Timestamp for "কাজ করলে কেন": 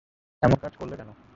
0.63-1.09